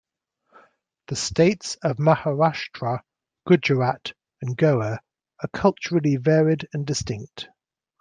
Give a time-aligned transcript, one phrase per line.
[1.09, 3.01] The states of Maharashtra,
[3.47, 4.93] Gujarat and Goa
[5.43, 7.49] are culturally varied and distinct.